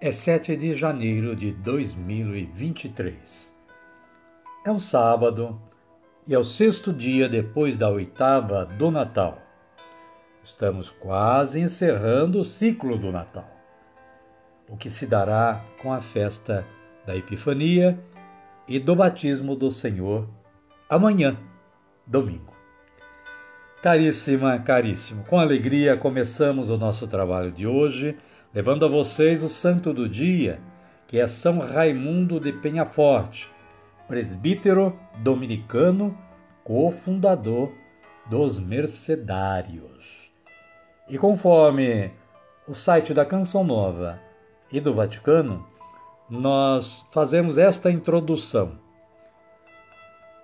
é 0.00 0.12
7 0.12 0.56
de 0.56 0.74
janeiro 0.74 1.34
de 1.34 1.50
2023. 1.50 3.52
É 4.64 4.70
um 4.70 4.78
sábado 4.78 5.60
e 6.24 6.34
é 6.34 6.38
o 6.38 6.44
sexto 6.44 6.92
dia 6.92 7.28
depois 7.28 7.76
da 7.76 7.90
oitava 7.90 8.64
do 8.64 8.92
Natal. 8.92 9.42
Estamos 10.44 10.92
quase 10.92 11.60
encerrando 11.60 12.40
o 12.40 12.44
ciclo 12.44 12.96
do 12.96 13.10
Natal, 13.10 13.50
o 14.68 14.76
que 14.76 14.88
se 14.88 15.04
dará 15.04 15.64
com 15.82 15.92
a 15.92 16.00
festa 16.00 16.64
da 17.04 17.16
Epifania 17.16 17.98
e 18.68 18.78
do 18.78 18.94
batismo 18.94 19.56
do 19.56 19.68
Senhor 19.70 20.28
amanhã, 20.88 21.36
domingo. 22.06 22.56
Caríssima, 23.82 24.60
caríssimo, 24.60 25.24
com 25.24 25.40
alegria 25.40 25.96
começamos 25.96 26.70
o 26.70 26.76
nosso 26.76 27.08
trabalho 27.08 27.50
de 27.50 27.66
hoje 27.66 28.16
levando 28.54 28.84
a 28.84 28.88
vocês 28.88 29.42
o 29.42 29.48
santo 29.48 29.92
do 29.92 30.08
dia, 30.08 30.60
que 31.06 31.18
é 31.18 31.26
São 31.26 31.58
Raimundo 31.58 32.40
de 32.40 32.52
Penhaforte, 32.52 33.48
presbítero 34.06 34.98
dominicano, 35.18 36.16
cofundador 36.64 37.72
dos 38.28 38.58
Mercedários. 38.58 40.30
E 41.08 41.16
conforme 41.16 42.10
o 42.66 42.74
site 42.74 43.14
da 43.14 43.24
Canção 43.24 43.64
Nova 43.64 44.20
e 44.70 44.80
do 44.80 44.92
Vaticano, 44.92 45.66
nós 46.28 47.06
fazemos 47.10 47.56
esta 47.56 47.90
introdução. 47.90 48.78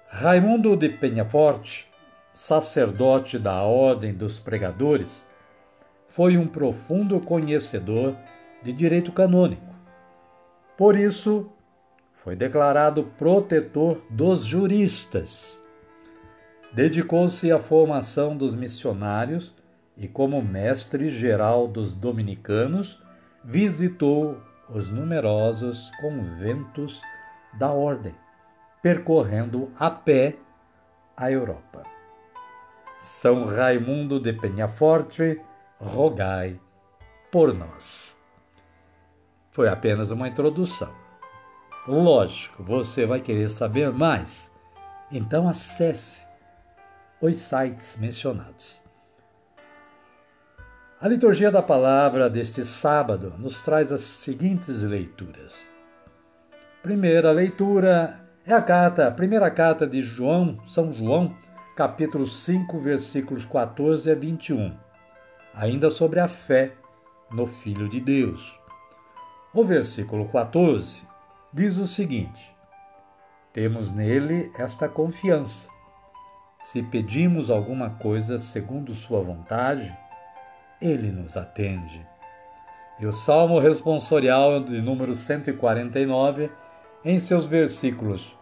Raimundo 0.08 0.76
de 0.76 0.88
Penhaforte, 0.88 1.90
sacerdote 2.32 3.38
da 3.38 3.62
Ordem 3.62 4.14
dos 4.14 4.38
Pregadores, 4.38 5.26
foi 6.14 6.36
um 6.36 6.46
profundo 6.46 7.18
conhecedor 7.18 8.14
de 8.62 8.72
direito 8.72 9.10
canônico. 9.10 9.74
Por 10.78 10.96
isso, 10.96 11.50
foi 12.12 12.36
declarado 12.36 13.02
protetor 13.18 14.00
dos 14.08 14.44
juristas. 14.44 15.60
Dedicou-se 16.72 17.50
à 17.50 17.58
formação 17.58 18.36
dos 18.36 18.54
missionários 18.54 19.56
e, 19.96 20.06
como 20.06 20.40
mestre 20.40 21.08
geral 21.08 21.66
dos 21.66 21.96
dominicanos, 21.96 23.02
visitou 23.42 24.40
os 24.70 24.88
numerosos 24.88 25.90
conventos 26.00 27.02
da 27.58 27.72
ordem, 27.72 28.14
percorrendo 28.80 29.68
a 29.76 29.90
pé 29.90 30.36
a 31.16 31.28
Europa. 31.28 31.82
São 33.00 33.44
Raimundo 33.44 34.20
de 34.20 34.32
Penhaforte 34.32 35.40
rogai 35.84 36.58
por 37.30 37.52
nós. 37.54 38.18
Foi 39.50 39.68
apenas 39.68 40.10
uma 40.10 40.28
introdução. 40.28 40.92
Lógico, 41.86 42.62
você 42.62 43.04
vai 43.04 43.20
querer 43.20 43.50
saber 43.50 43.92
mais, 43.92 44.50
então 45.12 45.48
acesse 45.48 46.22
os 47.20 47.38
sites 47.38 47.96
mencionados. 47.98 48.80
A 51.00 51.06
liturgia 51.06 51.50
da 51.50 51.62
palavra 51.62 52.30
deste 52.30 52.64
sábado 52.64 53.34
nos 53.38 53.60
traz 53.60 53.92
as 53.92 54.00
seguintes 54.00 54.82
leituras. 54.82 55.68
Primeira 56.82 57.30
leitura 57.30 58.20
é 58.46 58.54
a 58.54 58.62
carta, 58.62 59.08
a 59.08 59.10
primeira 59.10 59.50
carta 59.50 59.86
de 59.86 60.00
João, 60.00 60.58
São 60.66 60.92
João, 60.94 61.36
capítulo 61.76 62.26
5, 62.26 62.80
versículos 62.80 63.44
14 63.44 64.10
a 64.10 64.14
21 64.14 64.83
ainda 65.54 65.88
sobre 65.90 66.20
a 66.20 66.28
fé 66.28 66.72
no 67.30 67.46
Filho 67.46 67.88
de 67.88 68.00
Deus. 68.00 68.60
O 69.52 69.64
versículo 69.64 70.28
14 70.28 71.02
diz 71.52 71.78
o 71.78 71.86
seguinte: 71.86 72.54
Temos 73.52 73.90
nele 73.90 74.50
esta 74.58 74.88
confiança. 74.88 75.68
Se 76.64 76.82
pedimos 76.82 77.50
alguma 77.50 77.90
coisa 77.90 78.38
segundo 78.38 78.94
Sua 78.94 79.20
vontade, 79.22 79.94
Ele 80.80 81.12
nos 81.12 81.36
atende. 81.36 82.04
E 82.98 83.06
o 83.06 83.12
Salmo 83.12 83.58
responsorial 83.58 84.62
de 84.62 84.80
número 84.80 85.14
149, 85.14 86.50
em 87.04 87.18
seus 87.18 87.44
versículos 87.44 88.36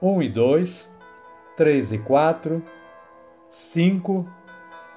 1 0.00 0.22
e 0.22 0.28
2, 0.28 0.92
3 1.56 1.92
e 1.92 1.98
4, 1.98 2.62
5, 3.48 4.28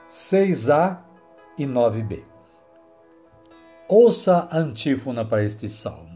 6a 0.10 1.05
e 1.58 1.66
9b. 1.66 2.24
Ouça 3.88 4.48
a 4.52 4.58
antífona 4.58 5.24
para 5.24 5.44
este 5.44 5.70
salmo. 5.70 6.15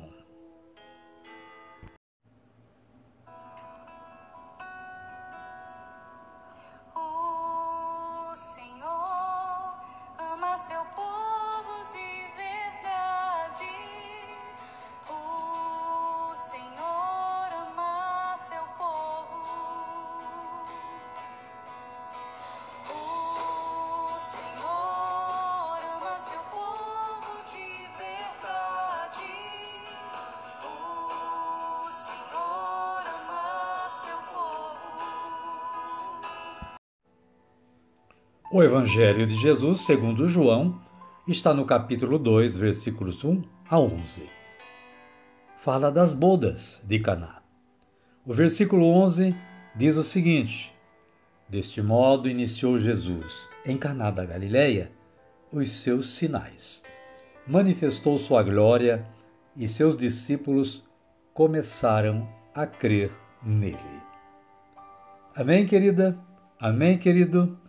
O 38.51 38.63
Evangelho 38.63 39.27
de 39.27 39.35
Jesus, 39.35 39.81
segundo 39.81 40.27
João, 40.27 40.81
está 41.27 41.53
no 41.53 41.65
capítulo 41.65 42.17
2, 42.17 42.57
versículos 42.57 43.23
1 43.23 43.43
a 43.69 43.79
11. 43.79 44.27
Fala 45.59 45.91
das 45.91 46.13
bodas 46.13 46.81
de 46.83 46.97
Caná. 46.97 47.43
O 48.25 48.33
versículo 48.33 48.87
11 48.87 49.35
diz 49.75 49.97
o 49.97 50.03
seguinte: 50.03 50.73
Deste 51.47 51.79
modo 51.79 52.27
iniciou 52.27 52.79
Jesus, 52.79 53.47
em 53.63 53.77
Caná 53.77 54.09
da 54.09 54.25
Galileia, 54.25 54.91
os 55.51 55.69
seus 55.69 56.15
sinais. 56.15 56.83
Manifestou 57.45 58.17
sua 58.17 58.41
glória 58.41 59.05
e 59.55 59.67
seus 59.67 59.95
discípulos 59.95 60.83
começaram 61.35 62.27
a 62.55 62.65
crer 62.65 63.11
nele. 63.43 63.77
Amém, 65.35 65.67
querida? 65.67 66.17
Amém, 66.59 66.97
querido? 66.97 67.68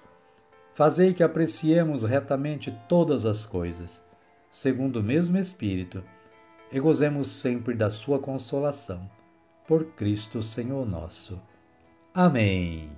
fazei 0.73 1.13
que 1.13 1.23
apreciemos 1.23 2.03
retamente 2.03 2.75
todas 2.87 3.25
as 3.25 3.45
coisas, 3.45 4.03
segundo 4.49 4.97
o 4.97 5.03
mesmo 5.03 5.37
Espírito, 5.37 6.03
e 6.71 6.79
gozemos 6.79 7.27
sempre 7.27 7.75
da 7.75 7.89
sua 7.89 8.19
consolação. 8.19 9.09
Por 9.67 9.85
Cristo 9.93 10.41
Senhor 10.41 10.85
nosso. 10.85 11.39
Amém. 12.13 12.89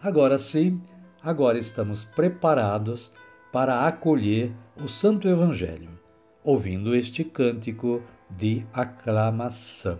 Agora 0.00 0.38
sim, 0.38 0.80
agora 1.22 1.58
estamos 1.58 2.04
preparados 2.04 3.12
para 3.52 3.86
acolher 3.86 4.52
o 4.76 4.88
Santo 4.88 5.28
Evangelho, 5.28 5.90
ouvindo 6.44 6.94
este 6.94 7.24
cântico 7.24 8.02
de 8.30 8.64
aclamação. 8.72 9.98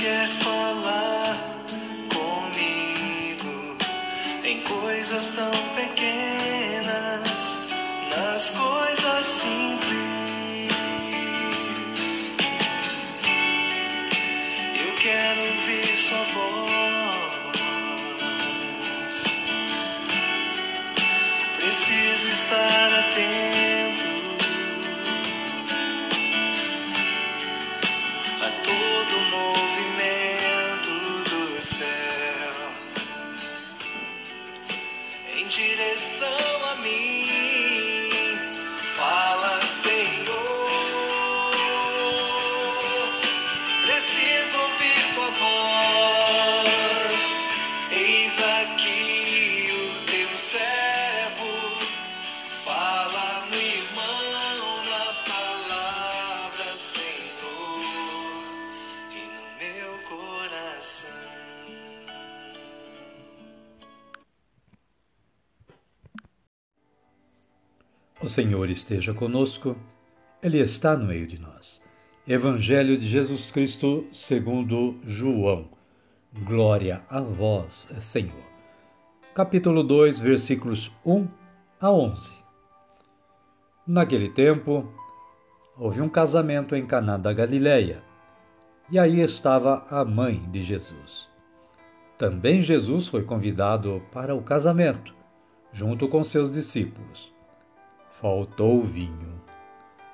Quer 0.00 0.28
falar 0.28 1.36
comigo 2.08 3.76
em 4.42 4.60
coisas 4.62 5.32
tão 5.36 5.50
pequenas, 5.74 7.58
nas 8.16 8.50
coisas 8.50 9.26
simples. 9.26 10.70
Eu 14.74 14.94
quero 14.94 15.40
ouvir 15.42 15.98
sua 15.98 16.24
voz. 16.32 16.60
Preciso 21.58 22.28
estar 22.28 22.90
atento 23.00 24.19
O 68.22 68.28
Senhor 68.28 68.68
esteja 68.68 69.14
conosco, 69.14 69.74
Ele 70.42 70.58
está 70.58 70.94
no 70.94 71.06
meio 71.06 71.26
de 71.26 71.40
nós. 71.40 71.82
Evangelho 72.28 72.98
de 72.98 73.06
Jesus 73.06 73.50
Cristo 73.50 74.06
segundo 74.12 74.98
João. 75.02 75.70
Glória 76.44 77.02
a 77.08 77.22
vós, 77.22 77.90
Senhor. 77.98 78.44
Capítulo 79.34 79.82
2, 79.82 80.20
versículos 80.20 80.94
1 81.02 81.28
a 81.80 81.90
11. 81.90 82.44
Naquele 83.86 84.28
tempo, 84.28 84.86
houve 85.74 86.02
um 86.02 86.08
casamento 86.08 86.76
em 86.76 86.84
Caná 86.84 87.16
da 87.16 87.32
Galileia, 87.32 88.02
e 88.90 88.98
aí 88.98 89.22
estava 89.22 89.86
a 89.88 90.04
mãe 90.04 90.40
de 90.50 90.62
Jesus. 90.62 91.26
Também 92.18 92.60
Jesus 92.60 93.08
foi 93.08 93.22
convidado 93.22 94.02
para 94.12 94.34
o 94.34 94.42
casamento, 94.42 95.14
junto 95.72 96.06
com 96.06 96.22
seus 96.22 96.50
discípulos. 96.50 97.39
Faltou 98.20 98.82
vinho. 98.82 99.40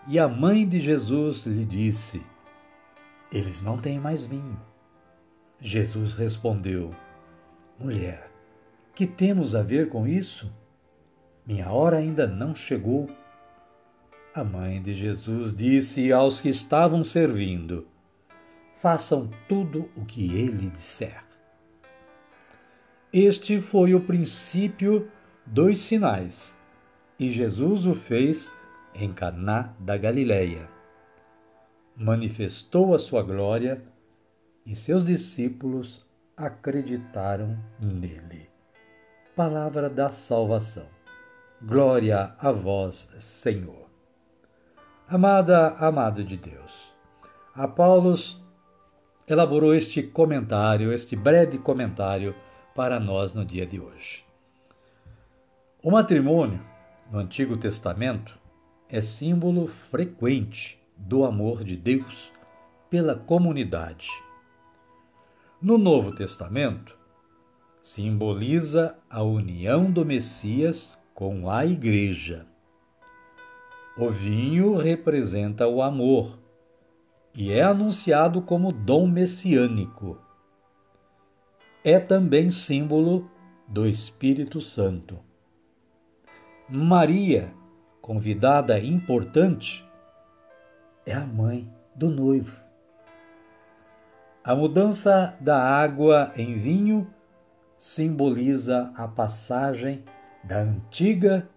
E 0.07 0.17
a 0.17 0.29
mãe 0.29 0.65
de 0.65 0.79
Jesus 0.79 1.45
lhe 1.45 1.65
disse: 1.65 2.23
Eles 3.33 3.61
não 3.61 3.79
têm 3.79 3.99
mais 3.99 4.25
vinho. 4.25 4.61
Jesus 5.61 6.15
respondeu: 6.15 6.93
Mulher, 7.77 8.31
que 8.95 9.09
temos 9.09 9.57
a 9.57 9.63
ver 9.63 9.89
com 9.89 10.07
isso? 10.07 10.55
Minha 11.45 11.69
hora 11.73 11.97
ainda 11.97 12.29
não 12.29 12.55
chegou. 12.55 13.11
A 14.33 14.45
mãe 14.45 14.81
de 14.81 14.95
Jesus 14.95 15.53
disse 15.53 16.13
aos 16.13 16.41
que 16.41 16.49
estavam 16.49 17.03
servindo: 17.03 17.89
Façam 18.75 19.29
tudo 19.49 19.91
o 19.97 20.05
que 20.05 20.33
ele 20.33 20.71
disser. 20.71 21.25
Este 23.13 23.61
foi 23.61 23.97
o 23.97 24.01
princípio 24.01 25.11
dos 25.45 25.81
sinais, 25.81 26.56
e 27.19 27.31
Jesus 27.31 27.87
o 27.87 27.95
fez 27.95 28.53
em 28.95 29.13
Caná 29.13 29.75
da 29.79 29.97
Galileia. 29.97 30.69
Manifestou 31.97 32.95
a 32.95 32.99
sua 32.99 33.23
glória 33.23 33.83
e 34.65 34.77
seus 34.77 35.05
discípulos 35.05 36.05
acreditaram 36.37 37.59
nele. 37.81 38.51
Palavra 39.35 39.89
da 39.89 40.11
salvação. 40.11 40.87
Glória 41.63 42.35
a 42.39 42.53
vós, 42.53 43.09
Senhor. 43.19 43.87
Amada, 45.09 45.69
amado 45.79 46.23
de 46.23 46.37
Deus. 46.37 46.93
A 47.55 47.67
Paulos 47.67 48.43
elaborou 49.27 49.75
este 49.75 50.03
comentário, 50.03 50.93
este 50.93 51.17
breve 51.17 51.59
comentário 51.59 52.35
para 52.75 53.01
nós 53.01 53.33
no 53.33 53.45
dia 53.45 53.67
de 53.67 53.81
hoje. 53.81 54.25
O 55.83 55.91
matrimônio, 55.91 56.61
no 57.11 57.19
Antigo 57.19 57.57
Testamento, 57.57 58.39
é 58.89 59.01
símbolo 59.01 59.67
frequente 59.67 60.81
do 60.97 61.25
amor 61.25 61.63
de 61.63 61.77
Deus 61.77 62.33
pela 62.89 63.15
comunidade. 63.15 64.09
No 65.61 65.79
Novo 65.79 66.13
Testamento, 66.13 66.97
simboliza 67.83 68.97
a 69.09 69.23
união 69.23 69.91
do 69.91 70.05
Messias 70.05 70.99
com 71.15 71.49
a 71.49 71.65
Igreja. 71.65 72.47
O 73.97 74.11
vinho 74.11 74.75
representa 74.75 75.67
o 75.67 75.81
amor 75.81 76.39
e 77.35 77.53
é 77.53 77.63
anunciado 77.63 78.43
como 78.43 78.73
dom 78.73 79.07
messiânico. 79.07 80.19
É 81.85 81.99
também 81.99 82.51
símbolo 82.51 83.31
do 83.69 83.87
Espírito 83.87 84.61
Santo. 84.61 85.26
Maria, 86.69 87.55
convidada 88.03 88.77
importante, 88.81 89.89
é 91.07 91.15
a 91.15 91.25
mãe 91.25 91.73
do 91.95 92.11
noivo. 92.11 92.61
A 94.43 94.53
mudança 94.53 95.37
da 95.41 95.63
água 95.63 96.33
em 96.37 96.57
vinho 96.57 97.07
simboliza 97.79 98.93
a 98.97 99.07
passagem 99.07 100.05
da 100.43 100.59
antiga 100.59 101.49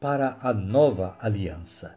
para 0.00 0.36
a 0.40 0.52
nova 0.52 1.16
aliança. 1.20 1.96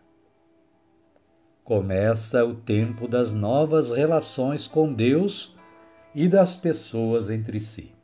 Começa 1.63 2.45
o 2.45 2.53
tempo 2.53 3.07
das 3.07 3.33
novas 3.33 3.89
relações 3.89 4.67
com 4.67 4.93
Deus 4.93 5.57
e 6.13 6.27
das 6.27 6.55
pessoas 6.55 7.31
entre 7.31 7.59
si. 7.59 7.95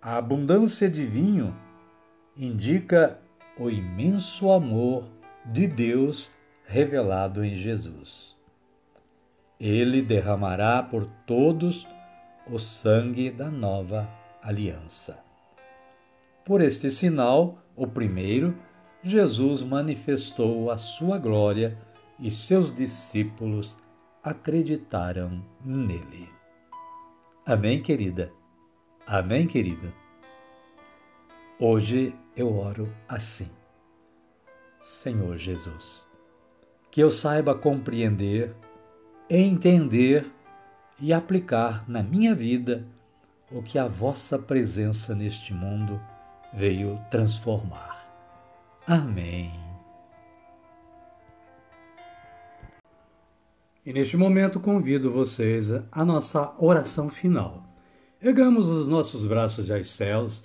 A 0.00 0.18
abundância 0.18 0.90
de 0.90 1.06
vinho 1.06 1.56
indica 2.36 3.18
o 3.58 3.70
imenso 3.70 4.50
amor 4.50 5.08
de 5.44 5.66
Deus 5.66 6.30
revelado 6.66 7.44
em 7.44 7.54
Jesus. 7.54 8.36
Ele 9.58 10.02
derramará 10.02 10.82
por 10.82 11.06
todos 11.26 11.86
o 12.50 12.58
sangue 12.58 13.30
da 13.30 13.50
nova 13.50 14.08
aliança. 14.42 15.18
Por 16.44 16.60
este 16.60 16.90
sinal, 16.90 17.58
o 17.74 17.86
primeiro, 17.86 18.56
Jesus 19.02 19.62
manifestou 19.62 20.70
a 20.70 20.76
sua 20.76 21.18
glória 21.18 21.76
e 22.18 22.30
seus 22.30 22.74
discípulos 22.74 23.76
acreditaram 24.22 25.42
nele. 25.64 26.28
Amém, 27.44 27.82
querida? 27.82 28.32
Amém, 29.06 29.46
querido? 29.46 30.05
Hoje 31.58 32.14
eu 32.36 32.54
oro 32.54 32.92
assim. 33.08 33.48
Senhor 34.82 35.38
Jesus, 35.38 36.06
que 36.90 37.00
eu 37.00 37.10
saiba 37.10 37.54
compreender, 37.54 38.54
entender 39.30 40.30
e 41.00 41.14
aplicar 41.14 41.88
na 41.88 42.02
minha 42.02 42.34
vida 42.34 42.86
o 43.50 43.62
que 43.62 43.78
a 43.78 43.88
vossa 43.88 44.38
presença 44.38 45.14
neste 45.14 45.54
mundo 45.54 45.98
veio 46.52 47.00
transformar. 47.10 48.06
Amém. 48.86 49.50
E 53.84 53.94
neste 53.94 54.14
momento 54.18 54.60
convido 54.60 55.10
vocês 55.10 55.70
à 55.90 56.04
nossa 56.04 56.54
oração 56.58 57.08
final. 57.08 57.64
Ergamos 58.20 58.68
os 58.68 58.86
nossos 58.86 59.24
braços 59.24 59.70
aos 59.70 59.88
céus 59.94 60.44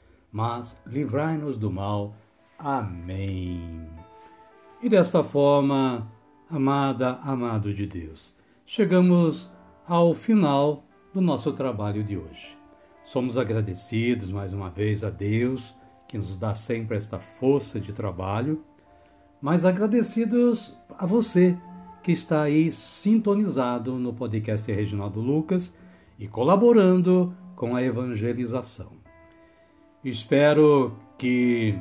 mas 0.31 0.81
livrai-nos 0.85 1.57
do 1.57 1.71
mal. 1.71 2.15
Amém. 2.57 3.87
E 4.81 4.89
desta 4.89 5.23
forma, 5.23 6.07
amada, 6.49 7.19
amado 7.23 7.73
de 7.73 7.85
Deus, 7.85 8.33
chegamos 8.65 9.51
ao 9.87 10.13
final 10.13 10.83
do 11.13 11.21
nosso 11.21 11.51
trabalho 11.51 12.03
de 12.03 12.17
hoje. 12.17 12.57
Somos 13.03 13.37
agradecidos 13.37 14.31
mais 14.31 14.53
uma 14.53 14.69
vez 14.69 15.03
a 15.03 15.09
Deus, 15.09 15.75
que 16.07 16.17
nos 16.17 16.37
dá 16.37 16.55
sempre 16.55 16.95
esta 16.95 17.19
força 17.19 17.79
de 17.79 17.93
trabalho, 17.93 18.63
mas 19.41 19.65
agradecidos 19.65 20.73
a 20.97 21.05
você 21.05 21.57
que 22.01 22.11
está 22.11 22.43
aí 22.43 22.71
sintonizado 22.71 23.93
no 23.99 24.13
podcast 24.13 24.71
Reginaldo 24.71 25.19
Lucas 25.19 25.73
e 26.17 26.27
colaborando 26.27 27.35
com 27.55 27.75
a 27.75 27.83
evangelização. 27.83 29.00
Espero 30.03 30.97
que 31.15 31.77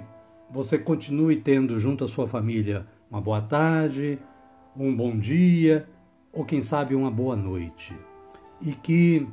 você 0.51 0.79
continue 0.79 1.37
tendo 1.37 1.79
junto 1.79 2.05
à 2.05 2.09
sua 2.09 2.29
família 2.29 2.87
uma 3.11 3.21
boa 3.21 3.41
tarde, 3.41 4.19
um 4.77 4.95
bom 4.95 5.17
dia 5.19 5.89
ou 6.31 6.45
quem 6.45 6.61
sabe 6.61 6.95
uma 6.95 7.11
boa 7.11 7.35
noite. 7.35 7.97
E 8.61 8.73
que 8.73 9.27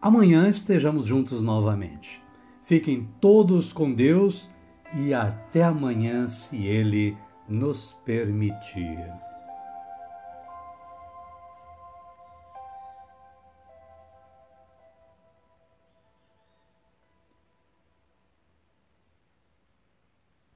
amanhã 0.00 0.48
estejamos 0.48 1.06
juntos 1.06 1.42
novamente. 1.42 2.22
Fiquem 2.62 3.08
todos 3.20 3.72
com 3.72 3.92
Deus 3.92 4.48
e 4.94 5.12
até 5.12 5.64
amanhã, 5.64 6.28
se 6.28 6.64
Ele 6.64 7.16
nos 7.48 7.92
permitir. 8.04 9.31